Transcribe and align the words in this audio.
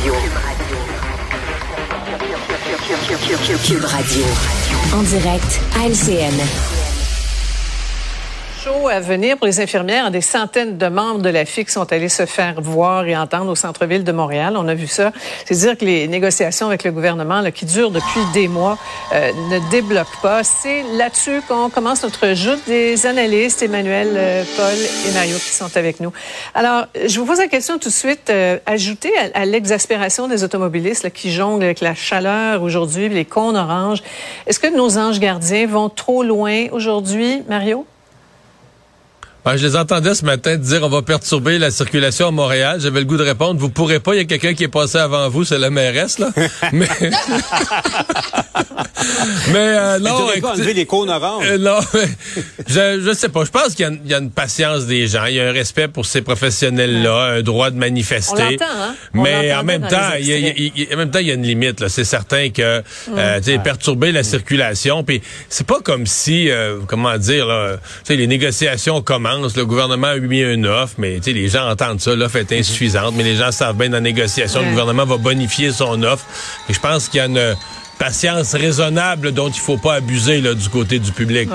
Radio. 0.00 0.14
Cube 3.64 3.84
Radio. 3.84 4.24
En 4.94 5.02
direct 5.02 5.60
à 5.76 6.81
show 8.62 8.88
à 8.88 9.00
venir 9.00 9.36
pour 9.36 9.46
les 9.46 9.60
infirmières. 9.60 10.10
Des 10.10 10.20
centaines 10.20 10.78
de 10.78 10.86
membres 10.86 11.20
de 11.20 11.28
la 11.28 11.44
FIC 11.44 11.68
sont 11.68 11.90
allés 11.92 12.08
se 12.08 12.26
faire 12.26 12.60
voir 12.60 13.06
et 13.06 13.16
entendre 13.16 13.50
au 13.50 13.56
centre-ville 13.56 14.04
de 14.04 14.12
Montréal. 14.12 14.54
On 14.56 14.68
a 14.68 14.74
vu 14.74 14.86
ça. 14.86 15.10
C'est 15.46 15.56
dire 15.56 15.76
que 15.76 15.84
les 15.84 16.06
négociations 16.06 16.68
avec 16.68 16.84
le 16.84 16.92
gouvernement, 16.92 17.42
qui 17.50 17.64
durent 17.64 17.90
depuis 17.90 18.20
des 18.32 18.46
mois, 18.46 18.78
euh, 19.14 19.32
ne 19.50 19.70
débloquent 19.70 20.20
pas. 20.22 20.44
C'est 20.44 20.84
là-dessus 20.96 21.42
qu'on 21.48 21.70
commence 21.70 22.02
notre 22.04 22.34
joute 22.34 22.60
des 22.66 23.04
analystes, 23.06 23.62
Emmanuel, 23.62 24.08
euh, 24.14 24.44
Paul 24.56 24.74
et 25.08 25.12
Mario, 25.12 25.36
qui 25.36 25.50
sont 25.50 25.76
avec 25.76 25.98
nous. 25.98 26.12
Alors, 26.54 26.86
je 26.94 27.18
vous 27.18 27.26
pose 27.26 27.38
la 27.38 27.48
question 27.48 27.78
tout 27.78 27.88
de 27.88 27.94
suite. 27.94 28.30
Euh, 28.30 28.58
ajouter 28.66 29.10
à, 29.34 29.44
l'exaspération 29.44 30.28
des 30.28 30.44
automobilistes 30.44 31.10
qui 31.10 31.32
jonglent 31.32 31.64
avec 31.64 31.80
la 31.80 31.94
chaleur 31.94 32.62
aujourd'hui, 32.62 33.08
les 33.08 33.24
cônes 33.24 33.56
oranges, 33.56 34.02
est-ce 34.46 34.60
que 34.60 34.68
nos 34.68 34.98
anges 34.98 35.18
gardiens 35.18 35.66
vont 35.66 35.88
trop 35.88 36.22
loin 36.22 36.66
aujourd'hui, 36.70 37.42
Mario? 37.48 37.86
Ben, 39.44 39.56
je 39.56 39.66
les 39.66 39.74
entendais 39.74 40.14
ce 40.14 40.24
matin 40.24 40.56
dire 40.56 40.84
on 40.84 40.88
va 40.88 41.02
perturber 41.02 41.58
la 41.58 41.72
circulation 41.72 42.28
à 42.28 42.30
Montréal. 42.30 42.80
J'avais 42.80 43.00
le 43.00 43.06
goût 43.06 43.16
de 43.16 43.24
répondre, 43.24 43.58
vous 43.58 43.70
pourrez 43.70 43.98
pas, 43.98 44.14
il 44.14 44.18
y 44.18 44.20
a 44.20 44.24
quelqu'un 44.24 44.54
qui 44.54 44.62
est 44.62 44.68
passé 44.68 44.98
avant 44.98 45.28
vous, 45.28 45.44
c'est 45.44 45.58
la 45.58 45.70
mairesse, 45.70 46.20
là. 46.20 46.28
Mais, 46.72 46.88
mais 49.48 49.58
euh, 49.58 49.98
non. 49.98 50.28
Enlever 50.42 50.74
les 50.74 50.86
cônes 50.86 51.10
oranges. 51.10 51.44
Euh, 51.48 51.58
non, 51.58 51.78
je, 52.66 53.00
je 53.00 53.14
sais 53.14 53.28
pas. 53.28 53.44
Je 53.44 53.50
pense 53.50 53.74
qu'il 53.74 54.00
y, 54.04 54.08
y, 54.10 54.14
a 54.14 54.18
une 54.18 54.30
patience 54.30 54.86
des 54.86 55.06
gens. 55.06 55.26
Il 55.26 55.34
y 55.34 55.40
a 55.40 55.48
un 55.48 55.52
respect 55.52 55.88
pour 55.88 56.06
ces 56.06 56.22
professionnels-là, 56.22 57.36
un 57.36 57.42
droit 57.42 57.70
de 57.70 57.76
manifester. 57.76 58.58
On 58.60 58.64
hein? 58.64 58.94
mais 59.14 59.54
en 59.54 59.64
même, 59.64 59.86
temps, 59.86 60.12
il 60.18 60.26
y 60.26 60.86
a, 60.90 60.94
en 60.94 60.98
même 60.98 61.10
temps, 61.10 61.18
il 61.18 61.26
y 61.26 61.30
a 61.30 61.34
une 61.34 61.42
limite. 61.42 61.80
Là. 61.80 61.88
C'est 61.88 62.04
certain 62.04 62.50
que 62.50 62.82
euh, 63.16 63.40
tu 63.40 63.58
perturber 63.58 64.12
la 64.12 64.22
circulation. 64.22 65.04
Puis 65.04 65.22
c'est 65.48 65.66
pas 65.66 65.80
comme 65.80 66.06
si, 66.06 66.50
euh, 66.50 66.78
comment 66.86 67.16
dire, 67.18 67.46
là, 67.46 67.76
les 68.08 68.26
négociations 68.26 69.02
commencent 69.02 69.56
le 69.56 69.66
gouvernement 69.66 70.08
a 70.08 70.18
mis 70.18 70.40
une 70.40 70.66
offre, 70.66 70.94
mais 70.98 71.18
les 71.24 71.48
gens 71.48 71.68
entendent 71.68 72.00
ça. 72.00 72.14
L'offre 72.14 72.36
est 72.36 72.52
insuffisante, 72.52 73.14
mais 73.16 73.22
les 73.22 73.36
gens 73.36 73.52
savent 73.52 73.76
bien 73.76 73.88
dans 73.88 73.94
la 73.94 74.00
négociation, 74.00 74.62
le 74.62 74.70
gouvernement 74.70 75.04
va 75.04 75.16
bonifier 75.16 75.72
son 75.72 76.02
offre. 76.02 76.24
Et 76.68 76.74
je 76.74 76.80
pense 76.80 77.08
qu'il 77.08 77.18
y 77.18 77.20
a 77.20 77.26
une 77.26 77.56
patience 77.98 78.54
raisonnable 78.54 79.32
dont 79.32 79.48
il 79.48 79.60
faut 79.60 79.76
pas 79.76 79.94
abuser 79.94 80.40
là, 80.40 80.54
du 80.54 80.68
côté 80.68 80.98
du 80.98 81.12
public. 81.12 81.48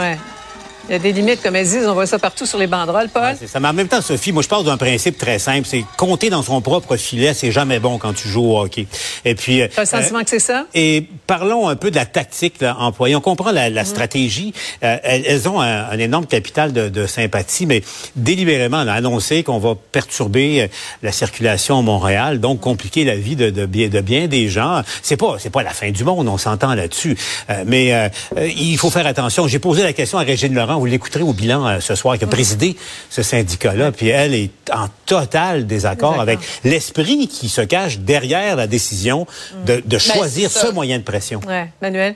Il 0.90 0.94
y 0.94 0.96
a 0.96 1.00
des 1.00 1.12
limites, 1.12 1.42
comme 1.42 1.56
elles 1.56 1.68
disent. 1.68 1.86
On 1.86 1.94
voit 1.94 2.06
ça 2.06 2.18
partout 2.18 2.46
sur 2.46 2.58
les 2.58 2.68
banderoles, 2.68 3.10
Paul. 3.10 3.36
c'est 3.38 3.48
ça. 3.48 3.60
Mais 3.60 3.68
en 3.68 3.74
même 3.74 3.90
temps, 3.90 4.02
Sophie, 4.02 4.32
moi, 4.32 4.42
je 4.42 4.48
parle 4.48 4.64
d'un 4.64 4.78
principe 4.78 5.18
très 5.18 5.38
simple. 5.38 5.68
C'est 5.68 5.84
compter 5.98 6.30
dans 6.30 6.44
son 6.44 6.62
propre 6.62 6.96
filet, 6.96 7.34
c'est 7.34 7.52
jamais 7.52 7.80
bon 7.80 7.98
quand 7.98 8.14
tu 8.14 8.30
joues 8.30 8.52
au 8.54 8.60
hockey. 8.60 8.88
Et 9.26 9.36
puis. 9.36 9.62
Euh, 9.62 9.68
un 9.78 9.86
sentiment 9.86 10.24
que 10.24 10.30
c'est 10.30 10.40
ça? 10.40 10.66
Et 10.74 11.06
parlons 11.26 11.68
un 11.68 11.76
peu 11.76 11.92
de 11.92 11.96
la 11.96 12.06
tactique 12.06 12.62
là, 12.62 12.78
employée. 12.80 13.16
On 13.16 13.22
comprend 13.22 13.52
la, 13.52 13.70
la 13.70 13.84
mm-hmm. 13.84 13.86
stratégie. 13.86 14.54
Euh, 14.84 14.98
elles, 15.04 15.50
ont 15.50 15.60
un, 15.60 15.90
un, 15.90 16.00
énorme 16.00 16.26
capital 16.26 16.72
de, 16.72 16.88
de, 16.88 17.06
sympathie, 17.06 17.66
mais 17.66 17.84
délibérément, 18.16 18.78
on 18.78 18.88
a 18.88 18.94
annoncé 18.94 19.44
qu'on 19.44 19.60
va 19.60 19.76
perturber 19.92 20.62
euh, 20.62 20.68
la 21.04 21.12
circulation 21.12 21.80
à 21.80 21.82
Montréal, 21.82 22.40
donc 22.40 22.62
compliquer 22.62 23.04
la 23.04 23.16
vie 23.16 23.36
de, 23.36 23.50
de, 23.50 23.66
bien, 23.66 23.90
de 23.90 24.00
bien 24.00 24.28
des 24.28 24.48
gens. 24.48 24.82
C'est 25.02 25.18
pas, 25.18 25.36
c'est 25.40 25.50
pas 25.50 25.64
la 25.64 25.72
fin 25.72 25.92
du 25.92 26.06
monde, 26.06 26.30
on 26.30 26.38
s'entend 26.38 26.74
là-dessus. 26.76 27.18
Euh, 27.50 27.64
mais 27.66 28.12
il 28.56 28.78
faut 28.78 28.90
faire 28.90 29.06
attention. 29.06 29.48
J'ai 29.48 29.60
posé 29.60 29.84
la 29.84 29.94
question 29.94 30.18
à 30.18 30.22
Régine 30.22 30.54
Laurent 30.54 30.77
vous 30.80 30.86
l'écouterez 30.86 31.24
au 31.24 31.34
bilan 31.34 31.68
euh, 31.68 31.80
ce 31.80 31.96
soir, 31.96 32.18
qui 32.18 32.24
a 32.24 32.28
présidé 32.28 32.76
ce 33.10 33.24
syndicat-là. 33.24 33.92
Puis 33.92 34.10
elle 34.10 34.34
est 34.34 34.52
en 34.74 34.88
total 35.06 35.68
désaccord 35.68 36.20
avec 36.20 36.40
l'esprit 36.64 37.28
qui 37.28 37.50
se 37.50 37.62
cache 37.62 38.00
derrière 38.00 38.56
la 38.56 38.68
décision 38.68 39.28
de, 39.66 39.76
de 39.76 39.82
ben, 39.86 40.00
choisir 40.00 40.52
ce 40.52 40.68
moyen 40.68 40.98
de 41.00 41.04
pression. 41.04 41.40
Ouais. 41.48 41.70
Manuel? 41.82 42.16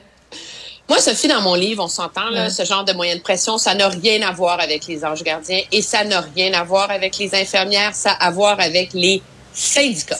Moi, 0.88 1.00
Sophie, 1.00 1.28
dans 1.28 1.40
mon 1.40 1.54
livre, 1.54 1.84
on 1.84 1.88
s'entend, 1.88 2.28
là, 2.30 2.50
ce 2.50 2.64
genre 2.64 2.84
de 2.84 2.92
moyen 2.92 3.16
de 3.16 3.22
pression, 3.22 3.56
ça 3.56 3.74
n'a 3.74 3.88
rien 3.88 4.20
à 4.28 4.32
voir 4.32 4.60
avec 4.60 4.86
les 4.86 5.04
anges 5.04 5.22
gardiens 5.22 5.60
et 5.70 5.80
ça 5.80 6.04
n'a 6.04 6.20
rien 6.34 6.52
à 6.52 6.64
voir 6.64 6.90
avec 6.90 7.16
les 7.18 7.34
infirmières, 7.34 7.94
ça 7.94 8.10
a 8.10 8.26
à 8.26 8.30
voir 8.30 8.60
avec 8.60 8.92
les 8.92 9.22
syndicats. 9.54 10.18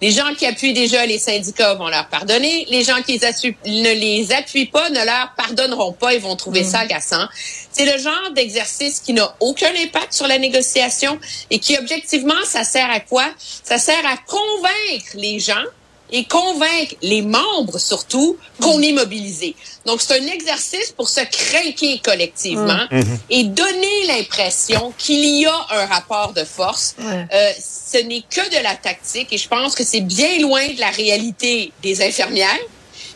Les 0.00 0.10
gens 0.10 0.34
qui 0.36 0.46
appuient 0.46 0.72
déjà 0.72 1.04
les 1.06 1.18
syndicats 1.18 1.74
vont 1.74 1.88
leur 1.88 2.08
pardonner. 2.08 2.66
Les 2.70 2.84
gens 2.84 3.02
qui 3.02 3.18
ne 3.18 3.94
les 3.94 4.32
appuient 4.32 4.66
pas 4.66 4.90
ne 4.90 5.04
leur 5.04 5.34
pardonneront 5.36 5.92
pas. 5.92 6.14
Ils 6.14 6.20
vont 6.20 6.36
trouver 6.36 6.64
ça 6.64 6.78
mm. 6.78 6.82
agaçant. 6.82 7.26
C'est 7.72 7.84
le 7.84 7.98
genre 7.98 8.30
d'exercice 8.34 9.00
qui 9.00 9.12
n'a 9.12 9.34
aucun 9.40 9.72
impact 9.76 10.12
sur 10.12 10.26
la 10.26 10.38
négociation 10.38 11.18
et 11.50 11.58
qui, 11.58 11.76
objectivement, 11.78 12.34
ça 12.44 12.64
sert 12.64 12.90
à 12.90 13.00
quoi? 13.00 13.24
Ça 13.38 13.78
sert 13.78 14.04
à 14.06 14.16
convaincre 14.16 15.12
les 15.14 15.38
gens 15.38 15.64
et 16.12 16.24
convaincre 16.24 16.94
les 17.02 17.22
membres 17.22 17.78
surtout 17.78 18.36
qu'on 18.60 18.80
est 18.82 18.92
mobilisé. 18.92 19.54
Donc, 19.86 20.00
c'est 20.00 20.20
un 20.20 20.26
exercice 20.26 20.92
pour 20.96 21.08
se 21.08 21.20
craquer 21.20 22.00
collectivement 22.04 22.86
mm. 22.90 22.98
mm-hmm. 22.98 23.18
et 23.30 23.44
donner 23.44 24.06
l'impression 24.06 24.92
qu'il 24.98 25.24
y 25.24 25.46
a 25.46 25.66
un 25.70 25.86
rapport 25.86 26.32
de 26.32 26.44
force. 26.44 26.96
Euh, 27.00 27.52
ce 27.58 27.98
n'est 27.98 28.22
que 28.22 28.48
de 28.50 28.62
la 28.62 28.74
tactique 28.74 29.32
et 29.32 29.38
je 29.38 29.48
pense 29.48 29.74
que 29.74 29.84
c'est 29.84 30.00
bien 30.00 30.38
loin 30.40 30.66
de 30.68 30.80
la 30.80 30.90
réalité 30.90 31.72
des 31.82 32.02
infirmières 32.02 32.58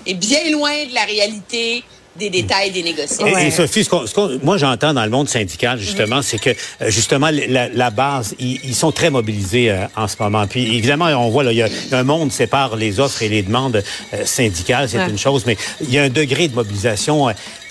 et 0.06 0.14
bien 0.14 0.50
loin 0.50 0.84
de 0.86 0.94
la 0.94 1.04
réalité 1.04 1.84
des 2.16 2.30
détails 2.30 2.70
des 2.70 2.82
négociations. 2.82 3.26
Et, 3.38 3.50
Sophie, 3.50 3.84
ce 3.84 4.44
moi 4.44 4.56
j'entends 4.56 4.94
dans 4.94 5.04
le 5.04 5.10
monde 5.10 5.28
syndical 5.28 5.78
justement, 5.78 6.22
c'est 6.22 6.38
que 6.38 6.50
euh, 6.50 6.90
justement 6.90 7.30
la, 7.30 7.90
base, 7.90 8.34
ils, 8.38 8.74
sont 8.74 8.92
très 8.92 9.10
mobilisés 9.10 9.70
euh, 9.70 9.86
en 9.96 10.08
ce 10.08 10.16
moment. 10.20 10.46
Puis 10.46 10.76
évidemment, 10.76 11.06
on 11.06 11.30
voit 11.30 11.44
là, 11.44 11.52
il 11.52 11.58
y 11.58 11.62
a 11.62 11.68
un 11.92 12.02
monde 12.02 12.32
sépare 12.32 12.76
les 12.76 13.00
offres 13.00 13.22
et 13.22 13.28
les 13.28 13.42
demandes 13.42 13.82
euh, 14.12 14.24
syndicales, 14.24 14.88
c'est 14.88 15.06
une 15.08 15.18
chose, 15.18 15.44
mais 15.46 15.56
il 15.80 15.90
y 15.90 15.98
a 15.98 16.02
un 16.02 16.08
degré 16.08 16.48
de 16.48 16.54
mobilisation 16.54 17.28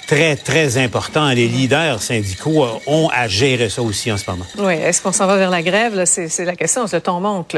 très, 0.07 0.35
très 0.35 0.77
important. 0.77 1.29
Les 1.29 1.47
leaders 1.47 2.01
syndicaux 2.01 2.67
ont 2.87 3.09
à 3.13 3.27
gérer 3.27 3.69
ça 3.69 3.81
aussi 3.81 4.11
en 4.11 4.17
ce 4.17 4.29
moment. 4.29 4.45
Oui. 4.57 4.73
Est-ce 4.73 5.01
qu'on 5.01 5.11
s'en 5.11 5.27
va 5.27 5.37
vers 5.37 5.49
la 5.49 5.61
grève? 5.61 6.03
C'est 6.05 6.45
la 6.45 6.55
question. 6.55 6.85
Le 6.91 7.01
ton 7.01 7.19
monte. 7.19 7.55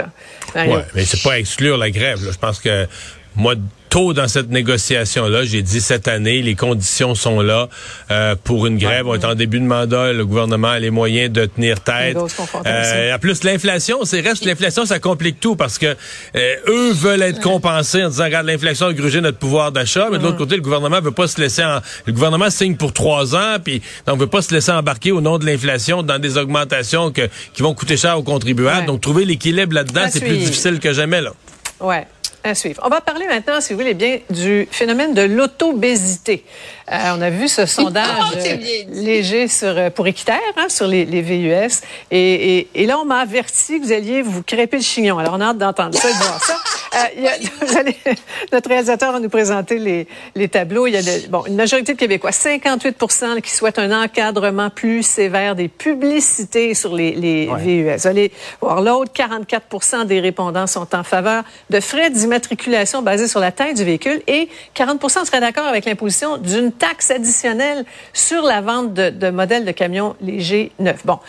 Oui, 0.56 0.68
mais 0.94 1.06
c'est 1.06 1.22
pas 1.22 1.40
exclure 1.40 1.78
la 1.78 1.90
grève. 1.90 2.19
Je 2.22 2.38
pense 2.38 2.59
que 2.59 2.88
moi, 3.35 3.56
tôt 3.95 4.11
dans 4.11 4.28
cette 4.28 4.50
négociation-là, 4.50 5.45
j'ai 5.45 5.61
dit 5.61 5.79
cette 5.79 6.09
année, 6.09 6.41
les 6.41 6.56
conditions 6.56 7.16
sont 7.16 7.39
là 7.39 7.69
euh, 8.11 8.35
pour 8.44 8.67
une 8.67 8.78
grève. 8.78 9.07
On 9.07 9.13
est 9.13 9.23
en 9.23 9.35
début 9.35 9.61
de 9.61 9.66
mandat, 9.66 10.11
le 10.11 10.25
gouvernement 10.25 10.72
a 10.72 10.79
les 10.79 10.89
moyens 10.89 11.31
de 11.31 11.45
tenir 11.45 11.79
tête. 11.79 12.17
Euh, 12.66 13.16
en 13.16 13.19
plus, 13.19 13.45
l'inflation, 13.45 14.03
c'est 14.03 14.19
reste 14.19 14.44
l'inflation, 14.44 14.85
ça 14.85 15.00
complique 15.00 15.39
tout 15.39 15.56
parce 15.56 15.78
que 15.78 15.95
euh, 16.35 16.56
eux 16.67 16.91
veulent 16.91 17.22
être 17.22 17.39
compensés 17.39 18.03
en 18.03 18.09
disant 18.09 18.25
regarde, 18.25 18.47
l'inflation 18.47 18.88
a 18.88 18.94
grugé 18.94 19.22
notre 19.22 19.38
pouvoir 19.38 19.72
d'achat, 19.72 20.09
mais 20.12 20.17
de 20.17 20.23
l'autre 20.23 20.39
côté, 20.39 20.57
le 20.57 20.62
gouvernement 20.62 21.00
veut 21.00 21.12
pas 21.12 21.29
se 21.29 21.39
laisser 21.39 21.63
en, 21.63 21.79
le 22.06 22.12
gouvernement 22.12 22.50
signe 22.50 22.75
pour 22.75 22.91
trois 22.91 23.33
ans, 23.33 23.59
puis 23.63 23.81
donc 24.07 24.19
veut 24.19 24.27
pas 24.27 24.41
se 24.41 24.53
laisser 24.53 24.73
embarquer 24.73 25.13
au 25.13 25.22
nom 25.22 25.38
de 25.38 25.45
l'inflation 25.45 26.03
dans 26.03 26.19
des 26.19 26.38
augmentations 26.38 27.12
que, 27.12 27.29
qui 27.53 27.62
vont 27.62 27.73
coûter 27.73 27.95
cher 27.95 28.19
aux 28.19 28.23
contribuables. 28.23 28.88
Donc 28.88 29.00
trouver 29.00 29.23
l'équilibre 29.23 29.73
là-dedans, 29.73 30.07
c'est 30.12 30.19
plus 30.19 30.38
difficile 30.38 30.81
que 30.81 30.91
jamais 30.91 31.22
là. 31.22 31.31
Ouais. 31.79 32.06
À 32.45 32.53
suivre. 32.53 32.79
On 32.85 32.89
va 32.89 33.01
parler 33.01 33.25
maintenant, 33.25 33.59
si 33.59 33.73
vous 33.73 33.79
voulez 33.79 33.95
bien, 33.95 34.19
du 34.29 34.67
phénomène 34.69 35.16
de 35.16 35.23
l'autobésité. 35.23 36.45
Euh, 36.91 37.16
on 37.17 37.22
a 37.23 37.31
vu 37.31 37.47
ce 37.47 37.66
sondage 37.66 38.06
oh, 38.35 38.38
euh, 38.38 38.57
léger 38.89 39.47
sur, 39.47 39.69
euh, 39.69 39.89
pour 39.89 40.06
Équiterre, 40.06 40.38
hein, 40.56 40.67
sur 40.69 40.85
les, 40.85 41.06
les 41.06 41.23
VUS. 41.23 41.81
Et, 42.11 42.57
et, 42.59 42.67
et, 42.75 42.85
là, 42.85 43.00
on 43.00 43.06
m'a 43.06 43.17
averti 43.17 43.79
que 43.79 43.85
vous 43.85 43.91
alliez 43.91 44.22
vous 44.22 44.44
crêper 44.44 44.78
le 44.78 44.83
chignon. 44.83 45.17
Alors, 45.17 45.33
on 45.33 45.41
a 45.41 45.45
hâte 45.45 45.57
d'entendre 45.57 45.97
ça 45.97 46.07
et 46.07 46.13
de 46.13 46.17
voir 46.19 46.44
ça. 46.44 46.56
Euh, 46.95 47.28
a, 47.28 48.11
notre 48.53 48.69
réalisateur 48.69 49.11
va 49.11 49.19
nous 49.19 49.29
présenter 49.29 49.79
les, 49.79 50.07
les 50.35 50.47
tableaux. 50.47 50.88
Il 50.88 50.94
y 50.94 50.97
a 50.97 51.01
de, 51.01 51.28
bon, 51.29 51.44
une 51.45 51.56
majorité 51.56 51.94
de 51.94 51.97
Québécois, 51.97 52.31
58 52.31 52.95
qui 53.44 53.51
souhaitent 53.51 53.79
un 53.79 54.03
encadrement 54.03 54.69
plus 54.69 55.03
sévère 55.03 55.56
des 55.56 55.67
publicités 55.67 56.73
sur 56.73 56.95
les, 56.95 57.11
les 57.11 57.47
VUS. 57.57 58.07
Allez 58.07 58.31
voir 58.61 58.81
l'autre, 58.81 59.11
44 59.13 60.06
des 60.06 60.19
répondants 60.19 60.67
sont 60.67 60.95
en 60.95 61.03
faveur 61.03 61.44
de 61.69 61.80
frais 61.80 62.09
d'immatriculation 62.09 63.01
basés 63.01 63.27
sur 63.27 63.39
la 63.39 63.51
taille 63.51 63.74
du 63.74 63.83
véhicule 63.83 64.21
et 64.27 64.50
40 64.74 65.09
seraient 65.09 65.39
d'accord 65.39 65.65
avec 65.68 65.86
l'imposition 65.86 66.38
d'une 66.38 66.71
taxe 66.71 67.12
additionnelle 67.12 67.86
sur 68.13 68.44
la 68.44 68.62
vente 68.62 68.94
de, 68.94 69.09
de, 69.09 69.30
modèles 69.30 69.65
de 69.65 69.71
camions 69.71 70.15
légers 70.21 70.71
neufs. 70.80 71.06
Bon, 71.06 71.19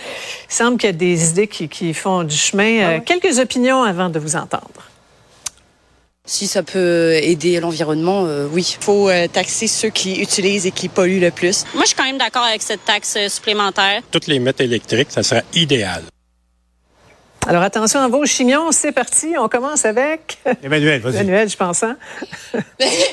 il 0.48 0.54
semble 0.54 0.78
qu'il 0.78 0.90
y 0.90 0.92
a 0.92 0.96
des 0.96 1.30
idées 1.30 1.48
qui, 1.48 1.68
qui 1.68 1.94
font 1.94 2.22
du 2.22 2.36
chemin. 2.36 2.80
Ah 2.80 2.90
euh, 2.90 3.00
quelques 3.04 3.38
opinions 3.38 3.82
avant 3.82 4.08
de 4.08 4.18
vous 4.18 4.36
entendre. 4.36 4.70
Si 6.26 6.48
ça 6.48 6.62
peut 6.62 7.14
aider 7.14 7.60
l'environnement, 7.60 8.24
euh, 8.26 8.48
oui. 8.50 8.76
Il 8.78 8.84
faut 8.84 9.08
euh, 9.08 9.28
taxer 9.28 9.68
ceux 9.68 9.90
qui 9.90 10.20
utilisent 10.20 10.66
et 10.66 10.72
qui 10.72 10.88
polluent 10.88 11.20
le 11.20 11.30
plus. 11.30 11.64
Moi, 11.74 11.84
je 11.84 11.88
suis 11.88 11.96
quand 11.96 12.04
même 12.04 12.18
d'accord 12.18 12.42
avec 12.42 12.62
cette 12.62 12.84
taxe 12.84 13.16
supplémentaire. 13.28 14.02
Toutes 14.10 14.26
les 14.26 14.40
mettre 14.40 14.62
électriques, 14.62 15.08
ça 15.10 15.22
serait 15.22 15.44
idéal. 15.54 16.02
Alors 17.46 17.62
attention 17.62 18.00
à 18.00 18.08
vos 18.08 18.26
chignons, 18.26 18.72
c'est 18.72 18.90
parti. 18.90 19.34
On 19.38 19.48
commence 19.48 19.84
avec 19.84 20.38
Emmanuel, 20.64 21.00
vas-y. 21.00 21.16
Emmanuel, 21.16 21.48
je 21.48 21.56
pense. 21.56 21.84
Hein? 21.84 21.96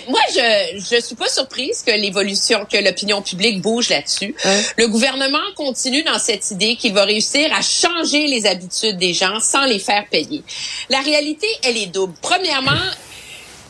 Moi, 0.09 0.19
je 0.33 0.79
je 0.79 1.01
suis 1.01 1.15
pas 1.15 1.27
surprise 1.29 1.83
que 1.85 1.91
l'évolution, 1.91 2.65
que 2.65 2.77
l'opinion 2.77 3.21
publique 3.21 3.61
bouge 3.61 3.89
là-dessus. 3.89 4.35
Le 4.77 4.87
gouvernement 4.87 5.37
continue 5.55 6.01
dans 6.03 6.17
cette 6.17 6.49
idée 6.49 6.75
qu'il 6.75 6.93
va 6.93 7.05
réussir 7.05 7.53
à 7.53 7.61
changer 7.61 8.25
les 8.25 8.47
habitudes 8.47 8.97
des 8.97 9.13
gens 9.13 9.39
sans 9.39 9.65
les 9.65 9.79
faire 9.79 10.05
payer. 10.09 10.43
La 10.89 11.01
réalité, 11.01 11.47
elle 11.63 11.77
est 11.77 11.87
double. 11.93 12.13
Premièrement, 12.21 12.71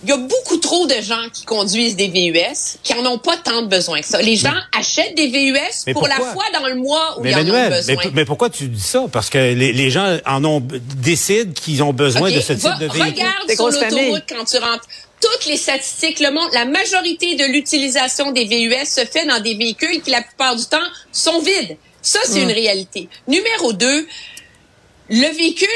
il 0.03 0.09
y 0.09 0.11
a 0.11 0.17
beaucoup 0.17 0.57
trop 0.57 0.85
de 0.85 1.01
gens 1.01 1.29
qui 1.31 1.45
conduisent 1.45 1.95
des 1.95 2.09
VUS 2.09 2.77
qui 2.83 2.93
en 2.93 3.05
ont 3.05 3.17
pas 3.17 3.37
tant 3.37 3.61
de 3.61 3.67
besoin 3.67 4.01
que 4.01 4.07
ça. 4.07 4.21
Les 4.21 4.35
gens 4.35 4.53
achètent 4.77 5.15
des 5.15 5.27
VUS 5.27 5.93
pour 5.93 6.07
la 6.07 6.15
fois 6.15 6.43
dans 6.53 6.67
le 6.67 6.75
mois 6.75 7.19
où 7.19 7.25
ils 7.25 7.33
en 7.33 7.39
ont 7.39 7.69
besoin. 7.69 7.95
Mais, 8.03 8.11
mais, 8.13 8.25
pourquoi 8.25 8.49
tu 8.49 8.67
dis 8.67 8.81
ça? 8.81 9.05
Parce 9.11 9.29
que 9.29 9.37
les, 9.37 9.71
les 9.71 9.89
gens 9.89 10.17
en 10.25 10.43
ont 10.43 10.61
décident 10.61 11.53
qu'ils 11.53 11.81
ont 11.83 11.93
besoin 11.93 12.31
de 12.31 12.39
ce 12.39 12.53
type 12.53 12.79
de 12.79 12.87
véhicule. 12.87 13.01
Regarde 13.01 13.51
sur 13.51 13.69
l'autoroute 13.69 14.23
quand 14.27 14.45
tu 14.45 14.57
rentres 14.57 14.87
toutes 15.21 15.45
les 15.45 15.57
statistiques 15.57 16.19
le 16.19 16.31
montrent. 16.31 16.53
La 16.53 16.65
majorité 16.65 17.35
de 17.35 17.45
l'utilisation 17.45 18.31
des 18.31 18.45
VUS 18.45 18.85
se 18.85 19.05
fait 19.05 19.25
dans 19.25 19.39
des 19.39 19.55
véhicules 19.55 20.01
qui, 20.01 20.11
la 20.11 20.21
plupart 20.21 20.55
du 20.55 20.65
temps, 20.65 20.77
sont 21.13 21.39
vides. 21.39 21.77
Ça, 22.01 22.19
c'est 22.25 22.41
une 22.41 22.51
réalité. 22.51 23.07
Numéro 23.29 23.71
deux, 23.71 24.05
le 25.09 25.37
véhicule 25.37 25.69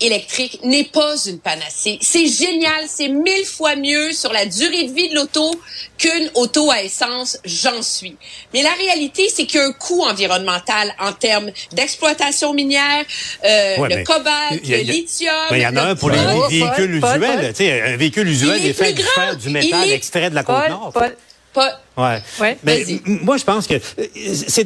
électrique 0.00 0.60
n'est 0.64 0.84
pas 0.84 1.14
une 1.26 1.38
panacée. 1.38 1.98
C'est 2.00 2.26
génial, 2.26 2.84
c'est 2.86 3.08
mille 3.08 3.44
fois 3.44 3.76
mieux 3.76 4.12
sur 4.12 4.32
la 4.32 4.46
durée 4.46 4.84
de 4.84 4.92
vie 4.92 5.08
de 5.08 5.14
l'auto 5.14 5.50
qu'une 5.96 6.30
auto 6.34 6.70
à 6.70 6.82
essence, 6.82 7.38
j'en 7.44 7.82
suis. 7.82 8.16
Mais 8.54 8.62
la 8.62 8.72
réalité, 8.72 9.28
c'est 9.34 9.44
qu'il 9.44 9.60
y 9.60 9.62
a 9.62 9.66
un 9.66 9.72
coût 9.72 10.02
environnemental 10.02 10.94
en 11.00 11.12
termes 11.12 11.50
d'exploitation 11.72 12.54
minière, 12.54 13.04
euh, 13.44 13.88
le 13.88 14.04
cobalt, 14.04 14.66
le 14.66 14.76
lithium. 14.82 15.34
Il 15.50 15.58
y 15.58 15.66
en 15.66 15.76
a 15.76 15.82
un 15.82 15.96
pour 15.96 16.10
les 16.10 16.18
véhicules 16.48 16.94
usuels. 16.94 17.82
un 17.84 17.96
véhicule 17.96 18.28
usuel 18.28 18.64
est, 18.64 18.72
fait 18.72 18.92
du 18.92 19.02
fer, 19.02 19.36
du 19.36 19.50
métal 19.50 19.90
extrait 19.90 20.30
de 20.30 20.34
la 20.34 20.44
côte 20.44 20.68
nord. 20.68 20.92
Pas, 21.54 21.80
ouais. 21.96 22.22
ouais. 22.40 22.58
Mais 22.62 22.84
moi, 23.04 23.36
je 23.38 23.44
pense 23.44 23.66
que 23.66 23.74
euh, 23.74 24.06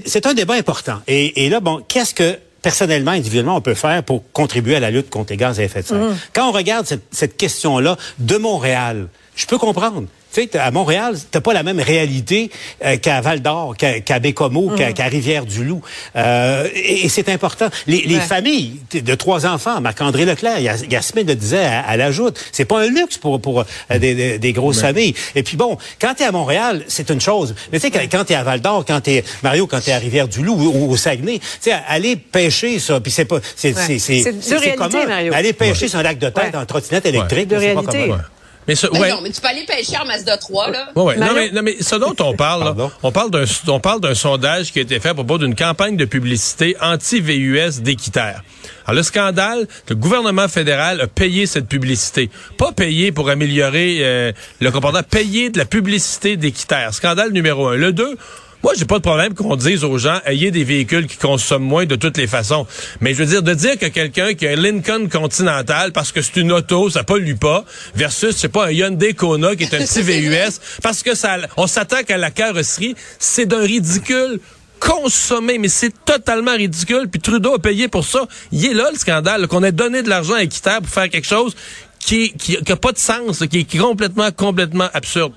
c'est 0.06 0.26
un 0.26 0.34
débat 0.34 0.55
important. 0.55 1.00
Et, 1.06 1.46
et 1.46 1.49
là, 1.49 1.61
bon, 1.61 1.82
qu'est-ce 1.88 2.12
que 2.12 2.38
personnellement, 2.62 3.10
individuellement, 3.10 3.56
on 3.56 3.60
peut 3.60 3.74
faire 3.74 4.02
pour 4.02 4.22
contribuer 4.32 4.76
à 4.76 4.80
la 4.80 4.90
lutte 4.90 5.10
contre 5.10 5.32
les 5.32 5.36
gaz 5.36 5.60
à 5.60 5.64
effet 5.64 5.82
de 5.82 5.86
serre. 5.86 5.98
Mmh. 5.98 6.16
Quand 6.32 6.48
on 6.48 6.52
regarde 6.52 6.86
cette, 6.86 7.04
cette 7.10 7.36
question-là 7.36 7.96
de 8.18 8.36
Montréal, 8.36 9.08
je 9.34 9.46
peux 9.46 9.58
comprendre. 9.58 10.06
Tu 10.32 10.43
sais, 10.43 10.58
à 10.58 10.70
Montréal, 10.70 11.17
t'as 11.31 11.40
pas 11.40 11.52
la 11.52 11.62
même 11.62 11.81
réalité 11.81 12.50
euh, 12.84 12.96
qu'à 12.96 13.20
Val 13.20 13.43
d'Or, 13.43 13.76
qu'à 13.76 14.19
Bécomo, 14.19 14.70
mmh. 14.70 14.94
qu'à 14.94 15.05
Rivière-du-Loup. 15.05 15.82
Euh, 16.17 16.69
et, 16.75 17.05
et 17.05 17.08
c'est 17.08 17.29
important. 17.29 17.69
Les, 17.87 18.02
les 18.02 18.19
familles 18.19 18.81
de 18.93 19.14
trois 19.14 19.44
enfants, 19.46 19.81
Marc-André 19.81 20.25
Leclerc, 20.25 20.58
Yasmine 20.88 21.26
le 21.26 21.34
disait, 21.34 21.69
elle, 21.88 22.00
ajoute, 22.00 22.38
c'est 22.50 22.64
pas 22.64 22.81
un 22.81 22.88
luxe 22.88 23.19
pour, 23.19 23.40
pour 23.40 23.61
euh, 23.61 23.99
des, 23.99 24.38
des, 24.38 24.52
grosses 24.52 24.81
familles. 24.81 25.14
Et 25.34 25.43
puis 25.43 25.56
bon, 25.56 25.76
quand 26.00 26.14
tu 26.14 26.23
es 26.23 26.26
à 26.26 26.32
Montréal, 26.32 26.84
c'est 26.88 27.11
une 27.11 27.20
chose. 27.20 27.55
Mais 27.70 27.79
tu 27.79 27.87
sais, 27.87 27.90
quand, 27.90 28.00
quand 28.11 28.25
tu 28.25 28.32
es 28.32 28.37
à 28.37 28.43
Val 28.43 28.61
d'Or, 28.61 28.84
quand 28.87 29.02
tu 29.02 29.11
es, 29.11 29.25
Mario, 29.43 29.67
quand 29.67 29.81
tu 29.81 29.90
es 29.90 29.93
à 29.93 29.99
Rivière-du-Loup 29.99 30.55
ou, 30.55 30.90
au 30.90 30.96
Saguenay, 30.96 31.38
tu 31.40 31.46
sais, 31.61 31.75
aller 31.87 32.17
pêcher, 32.17 32.79
ça, 32.79 33.00
puis 33.00 33.12
c'est 33.12 33.26
pas... 33.26 33.38
C'est 33.55 33.75
ouais. 33.75 34.75
commun. 34.76 35.06
Mario. 35.06 35.34
Aller 35.34 35.52
pêcher 35.52 35.88
sur 35.88 35.99
un 35.99 36.02
lac 36.02 36.19
de 36.19 36.31
tête 36.31 36.55
en 36.55 36.64
trottinette 36.64 37.06
électrique, 37.06 37.49
c'est 37.50 37.75
pas 37.75 37.82
commun. 37.82 38.23
Mais, 38.68 38.76
ce, 38.76 38.86
ouais. 38.86 39.10
non, 39.10 39.20
mais 39.20 39.30
tu 39.30 39.40
peux 39.40 39.48
aller 39.48 39.64
pêcher 39.66 39.96
en 39.98 40.04
Mazda 40.04 40.36
3, 40.36 40.70
là. 40.70 40.88
Ouais, 40.94 41.02
ouais. 41.02 41.16
Non, 41.16 41.34
mais, 41.34 41.50
non, 41.50 41.62
mais 41.62 41.76
ce 41.80 41.96
dont 41.96 42.14
on 42.20 42.34
parle, 42.34 42.76
là, 42.76 42.90
on 43.02 43.10
parle 43.10 43.30
d'un, 43.30 43.44
on 43.66 43.80
parle 43.80 44.00
d'un 44.00 44.14
sondage 44.14 44.72
qui 44.72 44.78
a 44.78 44.82
été 44.82 45.00
fait 45.00 45.10
à 45.10 45.14
propos 45.14 45.38
d'une 45.38 45.56
campagne 45.56 45.96
de 45.96 46.04
publicité 46.04 46.76
anti-VUS 46.80 47.80
d'équitaire. 47.80 48.42
Alors, 48.86 48.96
le 48.96 49.02
scandale, 49.02 49.66
le 49.88 49.94
gouvernement 49.96 50.46
fédéral 50.48 51.00
a 51.00 51.06
payé 51.08 51.46
cette 51.46 51.66
publicité. 51.66 52.30
Pas 52.56 52.72
payé 52.72 53.10
pour 53.10 53.30
améliorer 53.30 53.98
euh, 54.00 54.32
le 54.60 54.70
comportement, 54.70 55.02
payé 55.02 55.50
de 55.50 55.58
la 55.58 55.64
publicité 55.64 56.36
d'équitaire. 56.36 56.94
Scandale 56.94 57.32
numéro 57.32 57.66
un. 57.68 57.76
Le 57.76 57.92
deux, 57.92 58.16
moi, 58.62 58.72
j'ai 58.76 58.84
pas 58.84 58.98
de 58.98 59.02
problème 59.02 59.34
qu'on 59.34 59.56
dise 59.56 59.82
aux 59.82 59.98
gens, 59.98 60.20
ayez 60.24 60.52
des 60.52 60.62
véhicules 60.62 61.06
qui 61.06 61.16
consomment 61.16 61.64
moins 61.64 61.84
de 61.84 61.96
toutes 61.96 62.16
les 62.16 62.28
façons. 62.28 62.66
Mais 63.00 63.12
je 63.12 63.18
veux 63.18 63.26
dire, 63.26 63.42
de 63.42 63.54
dire 63.54 63.76
que 63.76 63.86
quelqu'un 63.86 64.34
qui 64.34 64.46
a 64.46 64.50
un 64.50 64.56
Lincoln 64.56 65.08
Continental, 65.08 65.92
parce 65.92 66.12
que 66.12 66.22
c'est 66.22 66.36
une 66.36 66.52
auto, 66.52 66.88
ça 66.88 67.02
pollue 67.02 67.34
pas, 67.34 67.64
versus, 67.96 68.36
c'est 68.36 68.48
pas, 68.48 68.66
un 68.66 68.70
Hyundai 68.70 69.14
Kona 69.14 69.56
qui 69.56 69.64
est 69.64 69.74
un 69.74 69.78
petit 69.78 70.02
VUS, 70.02 70.60
parce 70.80 71.02
que 71.02 71.14
ça, 71.14 71.38
on 71.56 71.66
s'attaque 71.66 72.10
à 72.12 72.18
la 72.18 72.30
carrosserie, 72.30 72.94
c'est 73.18 73.46
d'un 73.46 73.62
ridicule 73.62 74.38
consommé, 74.78 75.58
mais 75.58 75.68
c'est 75.68 75.92
totalement 76.04 76.54
ridicule. 76.54 77.08
Puis 77.10 77.20
Trudeau 77.20 77.54
a 77.54 77.58
payé 77.58 77.88
pour 77.88 78.04
ça. 78.04 78.26
Il 78.50 78.64
est 78.66 78.74
là 78.74 78.90
le 78.92 78.98
scandale, 78.98 79.46
qu'on 79.48 79.62
ait 79.62 79.72
donné 79.72 80.02
de 80.02 80.08
l'argent 80.08 80.34
à 80.34 80.42
Équiterre 80.42 80.82
pour 80.82 80.90
faire 80.90 81.08
quelque 81.08 81.26
chose 81.26 81.54
qui, 82.00 82.32
qui, 82.32 82.56
qui 82.56 82.72
a 82.72 82.76
pas 82.76 82.92
de 82.92 82.98
sens, 82.98 83.44
qui 83.48 83.60
est 83.60 83.78
complètement, 83.78 84.30
complètement 84.32 84.88
absurde. 84.92 85.34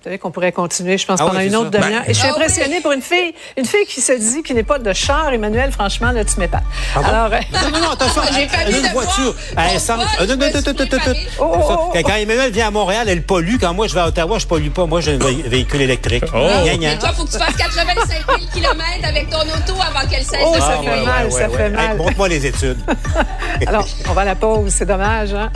Vous 0.00 0.04
savez 0.04 0.18
qu'on 0.18 0.30
pourrait 0.30 0.52
continuer, 0.52 0.96
je 0.96 1.04
pense, 1.04 1.20
ah 1.20 1.26
pendant 1.26 1.40
une 1.40 1.54
autre 1.54 1.68
demi-heure. 1.68 2.04
Et 2.06 2.14
je 2.14 2.18
suis 2.18 2.26
ah 2.26 2.32
impressionnée 2.32 2.80
pour 2.80 2.92
une 2.92 3.02
fille, 3.02 3.34
une 3.58 3.66
fille 3.66 3.84
qui 3.84 4.00
se 4.00 4.12
dit 4.12 4.42
qu'il 4.42 4.56
n'est 4.56 4.62
pas 4.62 4.78
de 4.78 4.90
char, 4.94 5.30
Emmanuel, 5.30 5.72
franchement, 5.72 6.10
là, 6.10 6.24
tu 6.24 6.40
m'épates. 6.40 6.62
Ah 6.96 7.00
Alors, 7.04 7.34
euh, 7.34 7.40
non, 7.52 7.70
non, 7.70 7.84
non, 7.84 7.90
attention, 7.90 8.22
j'ai 8.32 8.48
elle, 8.66 8.76
une 8.76 8.92
voiture 8.92 9.34
à 9.58 9.74
essence. 9.74 10.02
Quand 10.18 12.14
Emmanuel 12.14 12.50
vient 12.50 12.68
à 12.68 12.70
Montréal, 12.70 13.10
elle 13.10 13.22
pollue. 13.22 13.56
Quand 13.60 13.74
moi, 13.74 13.88
je 13.88 13.94
vais 13.94 14.00
à 14.00 14.06
Ottawa, 14.06 14.38
je 14.38 14.46
pollue 14.46 14.70
pas. 14.70 14.86
Moi, 14.86 15.02
j'ai 15.02 15.16
un 15.16 15.18
véhicule 15.18 15.82
électrique. 15.82 16.24
Oh. 16.34 16.48
Mais 16.64 16.96
toi, 16.96 17.10
il 17.12 17.16
faut 17.16 17.24
que 17.26 17.32
tu 17.32 17.38
fasses 17.38 17.56
85 17.56 18.06
000 18.26 18.38
km 18.54 18.80
avec 19.04 19.28
ton 19.28 19.40
auto 19.40 19.82
avant 19.82 20.08
qu'elle 20.08 20.24
cesse 20.24 20.40
oh, 20.42 20.54
ça 20.58 20.78
fait 20.82 21.04
mal, 21.04 21.30
ça 21.30 21.48
fait 21.50 21.68
mal. 21.68 21.98
Montre-moi 21.98 22.28
les 22.28 22.46
études. 22.46 22.78
Alors, 23.66 23.86
on 24.08 24.14
va 24.14 24.22
à 24.22 24.24
la 24.24 24.34
pause, 24.34 24.72
c'est 24.74 24.86
dommage, 24.86 25.34
hein? 25.34 25.50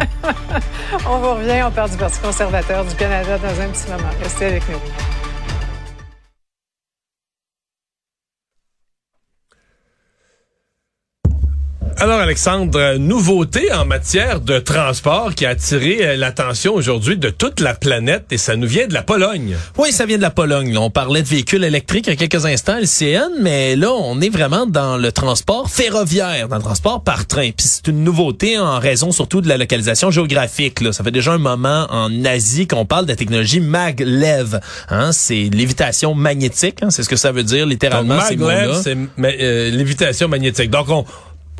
on 1.06 1.18
vous 1.18 1.34
revient, 1.34 1.62
on 1.66 1.70
perd 1.70 1.90
du 1.90 1.96
Parti 1.96 2.18
conservateur 2.20 2.84
du 2.84 2.94
Canada 2.94 3.38
dans 3.38 3.60
un 3.60 3.68
petit 3.68 3.90
moment. 3.90 4.10
Restez 4.22 4.46
avec 4.46 4.68
nous. 4.68 5.13
Alors 12.04 12.20
Alexandre, 12.20 12.98
nouveauté 12.98 13.72
en 13.72 13.86
matière 13.86 14.40
de 14.42 14.58
transport 14.58 15.34
qui 15.34 15.46
a 15.46 15.48
attiré 15.48 16.00
euh, 16.02 16.16
l'attention 16.16 16.74
aujourd'hui 16.74 17.16
de 17.16 17.30
toute 17.30 17.60
la 17.60 17.72
planète 17.72 18.26
et 18.30 18.36
ça 18.36 18.56
nous 18.56 18.66
vient 18.66 18.86
de 18.86 18.92
la 18.92 19.02
Pologne. 19.02 19.56
Oui, 19.78 19.90
ça 19.90 20.04
vient 20.04 20.18
de 20.18 20.22
la 20.22 20.28
Pologne. 20.28 20.76
On 20.76 20.90
parlait 20.90 21.22
de 21.22 21.26
véhicules 21.26 21.64
électriques 21.64 22.06
il 22.06 22.10
y 22.10 22.12
a 22.12 22.16
quelques 22.16 22.44
instants, 22.44 22.76
LCN, 22.76 23.40
mais 23.40 23.74
là 23.74 23.90
on 23.90 24.20
est 24.20 24.28
vraiment 24.28 24.66
dans 24.66 24.98
le 24.98 25.12
transport 25.12 25.70
ferroviaire, 25.70 26.46
dans 26.48 26.56
le 26.56 26.62
transport 26.62 27.02
par 27.02 27.26
train. 27.26 27.52
Puis 27.56 27.66
c'est 27.66 27.88
une 27.88 28.04
nouveauté 28.04 28.58
en 28.58 28.78
raison 28.78 29.10
surtout 29.10 29.40
de 29.40 29.48
la 29.48 29.56
localisation 29.56 30.10
géographique. 30.10 30.82
Là. 30.82 30.92
Ça 30.92 31.04
fait 31.04 31.10
déjà 31.10 31.32
un 31.32 31.38
moment 31.38 31.86
en 31.88 32.22
Asie 32.26 32.66
qu'on 32.66 32.84
parle 32.84 33.06
de 33.06 33.12
la 33.12 33.16
technologie 33.16 33.60
maglev. 33.60 34.60
Hein? 34.90 35.12
C'est 35.12 35.48
lévitation 35.50 36.14
magnétique, 36.14 36.82
hein? 36.82 36.90
c'est 36.90 37.02
ce 37.02 37.08
que 37.08 37.16
ça 37.16 37.32
veut 37.32 37.44
dire 37.44 37.64
littéralement. 37.64 38.18
Donc, 38.18 38.40
maglev, 38.40 38.74
c'est 38.82 38.94
euh, 38.94 39.70
lévitation 39.70 40.28
magnétique. 40.28 40.68
Donc 40.68 40.90
on 40.90 41.06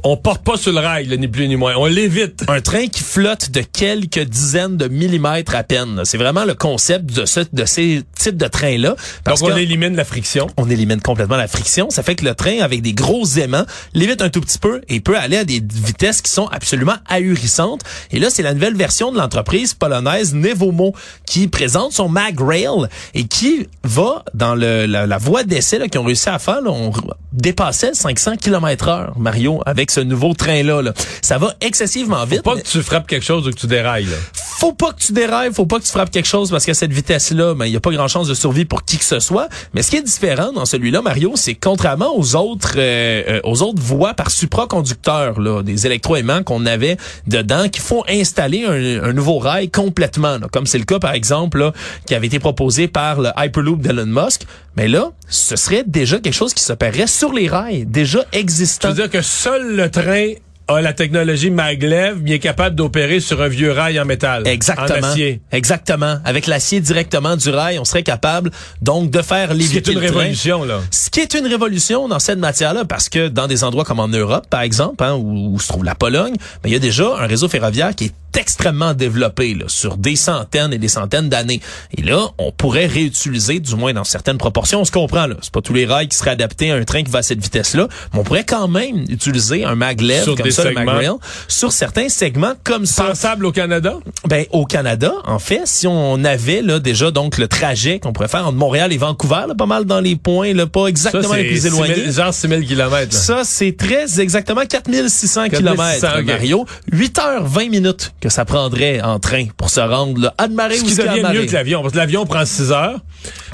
on 0.05 0.19
porte 0.19 0.45
pas 0.45 0.59
sur 0.59 0.71
le 0.71 0.81
rail, 0.81 1.09
ni 1.19 1.29
plus 1.29 1.49
ni 1.49 1.57
moins. 1.57 1.75
On 1.77 1.87
l'évite. 1.87 2.45
Un 2.49 2.61
train 2.61 2.89
qui 2.89 3.03
flotte 3.03 3.51
de 3.51 3.63
quelques 3.63 4.21
dizaines 4.21 4.77
de 4.77 4.87
millimètres 4.87 5.57
à 5.57 5.63
peine. 5.63 6.03
C'est 6.05 6.19
vraiment 6.19 6.45
le 6.45 6.53
concept 6.53 7.07
de, 7.07 7.25
ce, 7.25 7.41
de 7.51 7.65
ces 7.65 8.03
types 8.15 8.37
de 8.37 8.47
trains-là. 8.47 8.97
Donc, 9.25 9.39
on 9.41 9.57
élimine 9.57 9.97
la 9.97 10.05
friction. 10.05 10.49
On 10.59 10.69
élimine 10.69 11.01
complètement 11.01 11.39
la 11.39 11.49
friction. 11.49 11.89
Ça 11.89 12.03
fait 12.03 12.17
que 12.17 12.25
le 12.27 12.35
train, 12.35 12.61
avec 12.61 12.83
des 12.83 12.93
gros 12.93 13.25
aimants, 13.25 13.65
l'évite 13.95 14.21
un 14.21 14.29
tout 14.29 14.43
petit 14.43 14.59
peu 14.59 14.83
et 14.89 15.01
peut 15.01 15.17
aller 15.17 15.39
à 15.39 15.45
des 15.45 15.61
vitesses 15.61 16.21
qui 16.21 16.31
sont 16.31 16.49
absolument 16.49 16.97
ahurissantes. 17.09 17.81
Et 18.11 18.19
là, 18.19 18.29
c'est 18.29 18.43
la 18.43 18.53
nouvelle 18.53 18.77
version 18.77 19.11
de 19.11 19.17
l'entreprise 19.17 19.73
polonaise 19.73 20.35
Nevomo 20.35 20.95
qui 21.27 21.49
présente 21.49 21.93
son 21.93 22.11
MagRail 22.11 22.89
et 23.15 23.25
qui 23.25 23.69
va 23.83 24.23
dans 24.35 24.55
le, 24.55 24.85
la, 24.85 25.19
voie 25.19 25.45
d'essai 25.45 25.81
qu'ils 25.89 26.01
ont 26.01 26.05
réussi 26.05 26.29
à 26.29 26.39
faire. 26.39 26.61
Là, 26.61 26.71
on 26.71 26.93
dépassait 27.33 27.95
500 27.95 28.37
km 28.37 28.89
heure, 28.89 29.19
Mario, 29.19 29.63
avec 29.65 29.94
ce 29.95 30.01
nouveau 30.01 30.35
train-là. 30.35 30.83
Là. 30.83 30.93
Ça 31.23 31.39
va 31.39 31.55
excessivement 31.61 32.25
vite. 32.25 32.43
Faut 32.45 32.55
pas 32.55 32.61
que 32.61 32.67
tu 32.67 32.83
frappes 32.83 33.07
quelque 33.07 33.25
chose 33.25 33.47
ou 33.47 33.51
que 33.51 33.57
tu 33.57 33.67
dérailles. 33.67 34.07
Là. 34.07 34.17
Faut 34.57 34.73
pas 34.73 34.93
que 34.93 35.01
tu 35.01 35.13
dérailles, 35.13 35.53
faut 35.53 35.67
pas 35.67 35.81
que 35.81 35.85
tu 35.85 35.91
frappes 35.91 36.13
quelque 36.13 36.29
chose 36.29 36.51
parce 36.51 36.65
qu'à 36.65 36.75
cette 36.75 36.93
vitesse-là, 36.93 37.55
ben, 37.55 37.67
il 37.67 37.73
y 37.73 37.77
a 37.77 37.81
pas 37.81 37.91
grand 37.91 38.07
chance 38.07 38.29
de 38.29 38.35
survie 38.35 38.65
pour 38.65 38.85
qui 38.85 38.99
que 38.99 39.05
ce 39.05 39.19
soit. 39.19 39.49
Mais 39.75 39.83
ce 39.83 39.91
qui 39.91 39.97
est 39.97 40.03
différent 40.03 40.53
dans 40.53 40.65
celui-là, 40.65 41.03
Mario, 41.03 41.33
c'est 41.35 41.57
contrairement 41.57 42.17
aux 42.17 42.37
autres 42.37 42.75
euh, 42.77 43.23
euh, 43.29 43.41
aux 43.43 43.63
autres 43.63 43.83
voies 43.83 44.15
par 44.15 44.31
supraconducteur, 44.31 45.41
là, 45.41 45.63
des 45.63 45.87
électroaimants 45.87 46.45
qu'on 46.45 46.67
avait 46.67 46.97
dedans, 47.27 47.69
qu'il 47.69 47.83
faut 47.83 48.05
installer 48.09 48.65
un, 48.65 49.13
nouveau 49.13 49.39
rail 49.39 49.71
complètement, 49.71 50.39
comme 50.53 50.67
c'est 50.67 50.79
le 50.79 50.85
cas 50.85 51.01
par 51.01 51.15
exemple 51.15 51.73
qui 52.07 52.15
avait 52.15 52.29
été 52.29 52.39
proposé 52.39 52.87
par 52.87 53.21
le 53.21 53.31
Hyperloop 53.37 53.81
d'Elon 53.81 54.07
Musk. 54.07 54.43
Mais 54.77 54.87
là, 54.87 55.11
ce 55.29 55.57
serait 55.57 55.85
déjà 55.85 56.21
quelque 56.21 56.35
chose 56.35 56.55
qui 56.55 56.63
s'opérerait 56.63 57.09
sur 57.09 57.33
les 57.33 57.49
rails, 57.49 57.87
déjà 57.87 58.25
existant. 58.33 58.89
Tu 58.89 58.95
veux 58.95 59.03
dire 59.03 59.11
que 59.11 59.23
seul 59.23 59.75
le 59.77 59.91
train 59.91 60.33
a 60.69 60.81
la 60.81 60.93
technologie 60.93 61.51
maglev, 61.51 62.21
est 62.27 62.39
capable 62.39 62.77
d'opérer 62.77 63.21
sur 63.21 63.43
un 63.43 63.49
vieux 63.49 63.73
rail 63.73 64.01
en 64.01 64.05
métal. 64.05 64.47
Exactement. 64.47 65.07
En 65.07 65.11
acier. 65.11 65.41
Exactement. 65.53 66.19
Avec 66.25 66.47
l'acier 66.47 66.81
directement 66.81 67.37
du 67.37 67.51
rail, 67.51 67.79
on 67.79 67.85
serait 67.85 68.03
capable 68.03 68.51
donc 68.81 69.11
de 69.11 69.23
faire 69.23 69.55
les 69.55 69.65
Ce 69.65 69.71
qui 69.71 69.77
est 69.79 69.89
une 69.89 69.99
révolution, 69.99 70.65
là. 70.65 70.81
Ce 70.91 71.11
qui 71.11 71.21
est 71.21 71.35
une 71.35 71.47
révolution 71.47 72.09
dans 72.09 72.19
cette 72.19 72.39
matière-là, 72.39 72.85
parce 72.85 73.09
que 73.09 73.29
dans 73.29 73.47
des 73.47 73.65
endroits 73.65 73.85
comme 73.85 74.01
en 74.01 74.09
Europe, 74.09 74.47
par 74.49 74.63
exemple, 74.63 75.05
hein, 75.05 75.15
où, 75.15 75.59
se 75.61 75.69
trouve 75.69 75.85
la 75.85 75.95
Pologne, 75.95 76.35
ben, 76.63 76.71
il 76.71 76.73
y 76.73 76.77
a 76.77 76.81
déjà 76.81 77.17
un 77.19 77.27
réseau 77.27 77.49
ferroviaire 77.49 77.95
qui 77.95 78.07
est 78.07 78.13
extrêmement 78.37 78.95
développé 78.95 79.55
là, 79.55 79.65
sur 79.69 79.97
des 79.97 80.17
centaines 80.17 80.73
et 80.73 80.79
des 80.79 80.89
centaines 80.89 81.29
d'années. 81.29 81.61
Et 81.97 82.03
là, 82.03 82.29
on 82.39 82.53
pourrait 82.53 82.87
réutiliser, 82.87 83.61
du 83.61 83.75
moins 83.77 83.93
dans 83.93 84.05
certaines 84.05 84.39
proportions, 84.39 84.81
on 84.81 84.85
se 84.85 84.93
comprend 84.93 85.27
là. 85.27 85.37
C'est 85.43 85.53
pas 85.53 85.61
tous 85.61 85.75
les 85.75 85.87
rails 85.87 86.09
qui 86.09 86.17
seraient 86.17 86.31
adaptés 86.31 86.71
à 86.71 86.77
un 86.77 86.85
train 86.85 87.03
qui 87.03 87.11
va 87.11 87.21
à 87.21 87.23
cette 87.23 87.43
vitesse-là, 87.43 87.89
mais 88.13 88.21
on 88.21 88.25
pourrait 88.25 88.45
quand 88.45 88.69
même 88.69 89.05
utiliser 89.09 89.65
un 89.65 89.75
maglev 89.75 90.35
comme 90.37 90.51
ça, 90.51 90.65
le 90.65 90.75
magrail, 90.75 91.11
sur 91.49 91.73
certains 91.73 92.09
segments 92.09 92.55
comme 92.65 92.87
ça. 92.87 93.05
Pensable 93.05 93.47
au 93.47 93.53
Canada? 93.53 93.95
Ben 94.29 94.47
au 94.51 94.65
Canada, 94.65 95.13
en 95.25 95.39
fait, 95.39 95.63
si 95.65 95.87
on 95.87 96.25
avait 96.25 96.63
là 96.63 96.79
déjà 96.81 97.11
donc 97.11 97.39
le 97.39 97.49
trajet 97.49 97.99
qu'on 97.99 98.13
pourrait 98.13 98.29
faire 98.29 98.47
entre 98.47 98.57
Montréal 98.57 98.93
et 98.93 98.97
Vancouver, 98.97 99.45
là, 99.49 99.55
pas 99.55 99.67
mal 99.67 99.85
dans 99.85 100.01
les 100.01 100.17
points, 100.17 100.53
là, 100.53 100.67
pas 100.67 100.87
exactement 100.87 101.35
les 101.35 101.45
plus 101.45 101.67
éloignés. 101.67 102.11
genre 102.13 102.33
6000 102.33 102.67
km. 102.67 103.13
Ça, 103.13 103.43
c'est 103.45 103.77
très 103.77 104.21
exactement 104.21 104.63
4600 104.67 105.49
km, 105.51 106.23
Mario. 106.25 106.67
8h20 106.93 107.71
minutes 107.71 108.13
que 108.25 108.31
ça 108.31 108.47
prendrait 108.47 109.03
en 109.03 109.19
train 109.19 109.45
pour 109.55 109.69
se 109.69 109.81
rendre 109.81 110.19
là, 110.19 110.35
à 110.39 110.47
Ce 110.47 110.83
qui 110.83 110.95
devient 110.95 111.27
mieux 111.31 111.45
que 111.45 111.53
l'avion, 111.53 111.83
parce 111.83 111.93
que 111.93 111.99
l'avion 111.99 112.25
prend 112.25 112.47
6 112.47 112.73
heures. 112.73 113.01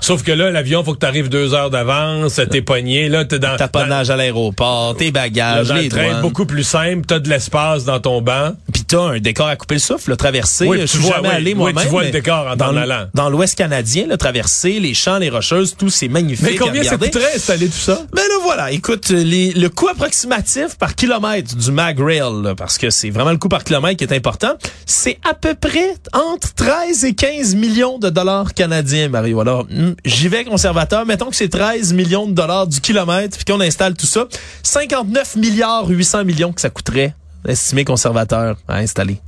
Sauf 0.01 0.23
que 0.23 0.31
là, 0.31 0.51
l'avion, 0.51 0.85
faut 0.85 0.95
que 0.95 1.01
tu 1.01 1.07
arrives 1.07 1.29
deux 1.29 1.55
heures 1.55 1.71
d'avance, 1.71 2.41
t'es 2.51 2.63
pogné, 2.63 3.09
là, 3.09 3.25
t'es 3.25 3.41
dans... 3.41 3.57
T'as 3.57 3.69
pas 3.69 3.85
de 3.85 3.89
nage 3.89 4.11
à 4.11 4.17
l'aéroport, 4.17 4.97
tes 4.97 5.11
bagages, 5.11 5.69
là, 5.69 5.81
les 5.81 5.89
train, 5.89 6.21
beaucoup 6.21 6.47
plus 6.47 6.63
simple, 6.63 7.05
t'as 7.05 7.19
de 7.19 7.29
l'espace 7.29 7.85
dans 7.85 7.99
ton 7.99 8.23
banc. 8.23 8.53
Puis 8.73 8.85
t'as 8.85 9.01
un 9.01 9.19
décor 9.19 9.49
à 9.49 9.57
couper 9.57 9.75
le 9.75 9.81
souffle, 9.81 10.11
le 10.11 10.17
traverser. 10.17 10.67
Oui, 10.67 10.85
tu 10.87 10.99
vois, 10.99 11.17
jamais 11.17 11.55
oui, 11.57 11.73
tu 11.77 11.89
vois 11.89 12.05
le 12.05 12.11
décor 12.11 12.47
en 12.47 12.57
dans, 12.57 12.77
allant. 12.77 13.07
Dans 13.13 13.29
l'Ouest 13.29 13.59
canadien, 13.59 14.07
le 14.09 14.17
traverser, 14.17 14.79
les 14.79 14.95
champs, 14.95 15.19
les 15.19 15.31
rocheuses, 15.31 15.77
tout 15.77 15.91
c'est 15.91 16.09
magnifique. 16.09 16.47
Mais 16.47 16.57
combien 16.57 16.85
ça 16.85 16.97
coûterait 16.97 17.35
installer 17.35 17.67
tout 17.67 17.73
ça? 17.73 18.01
Ben 18.13 18.23
là, 18.23 18.37
voilà. 18.43 18.71
Écoute, 18.71 19.11
les, 19.11 19.53
le 19.53 19.69
coût 19.69 19.89
approximatif 19.89 20.79
par 20.79 20.95
kilomètre 20.95 21.57
du 21.57 21.73
MagRail, 21.73 22.43
là, 22.43 22.55
parce 22.55 22.79
que 22.79 22.89
c'est 22.91 23.11
vraiment 23.11 23.33
le 23.33 23.39
coût 23.39 23.49
par 23.49 23.65
kilomètre 23.65 23.97
qui 23.97 24.05
est 24.05 24.15
important, 24.15 24.55
c'est 24.87 25.19
à 25.29 25.35
peu 25.35 25.55
près 25.55 25.95
entre 26.13 26.55
13 26.55 27.05
et 27.05 27.15
15 27.15 27.55
millions 27.55 27.99
de 27.99 28.11
dollars 28.11 28.55
canadiens, 28.55 29.09
Mario. 29.09 29.41
Alors, 29.41 29.67
hmm, 29.71 29.93
j'y 30.05 30.29
vais 30.29 30.45
conservateur. 30.45 31.07
Mettons 31.07 31.31
que 31.31 31.37
c'est 31.37 31.49
13 31.49 31.93
millions 31.93 32.27
de 32.27 32.33
dollars 32.33 32.67
du 32.67 32.81
kilomètre, 32.81 33.37
puis 33.37 33.45
qu'on 33.45 33.61
installe 33.61 33.95
tout 33.95 34.07
ça. 34.07 34.27
59 34.63 35.37
milliards 35.37 35.89
800 35.89 36.25
millions 36.25 36.53
que 36.53 36.61
ça 36.61 36.71
coûterait, 36.71 37.15
estimé 37.47 37.85
conservateur, 37.85 38.57
à 38.69 38.77
installer. 38.77 39.21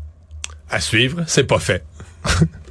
À 0.70 0.80
suivre, 0.80 1.22
c'est 1.26 1.44
pas 1.44 1.58
fait. 1.58 1.84